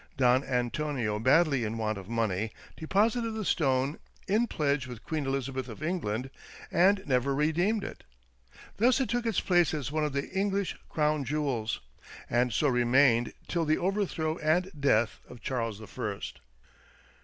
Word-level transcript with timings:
Don 0.17 0.43
Antonio, 0.43 1.19
badly 1.19 1.63
in 1.63 1.77
want 1.77 1.99
of 1.99 2.09
money, 2.09 2.51
deposited 2.75 3.33
the 3.35 3.45
stone 3.45 3.99
in 4.27 4.47
pledge 4.47 4.87
with 4.87 5.03
Queen 5.03 5.27
Elizabeth 5.27 5.69
of 5.69 5.83
England, 5.83 6.31
and 6.71 7.03
never 7.05 7.35
redeemed 7.35 7.83
it. 7.83 8.03
Thus 8.77 8.99
it 8.99 9.09
took 9.09 9.27
its 9.27 9.39
place 9.41 9.75
as 9.75 9.91
one 9.91 10.03
of 10.03 10.13
the 10.13 10.27
English 10.31 10.75
Crown 10.89 11.23
jewels, 11.23 11.81
and 12.31 12.51
so 12.51 12.67
remained 12.67 13.33
till 13.47 13.63
the 13.63 13.77
overthrow 13.77 14.39
and 14.39 14.71
death 14.77 15.19
of 15.29 15.39
Charles 15.43 15.77
the 15.77 15.85
First. 15.85 16.41